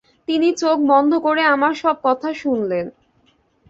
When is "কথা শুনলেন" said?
2.03-2.85